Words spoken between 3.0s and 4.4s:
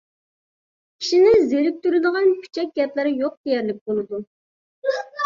يوق دېيەرلىك بولىدۇ.